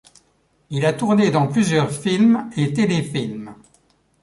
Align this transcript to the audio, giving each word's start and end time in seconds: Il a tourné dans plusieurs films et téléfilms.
Il 0.71 0.83
a 0.87 0.93
tourné 0.93 1.29
dans 1.29 1.45
plusieurs 1.47 1.91
films 1.91 2.49
et 2.57 2.73
téléfilms. 2.73 3.53